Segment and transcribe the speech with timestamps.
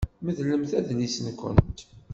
[0.25, 1.79] Medlemt adlis-nkent.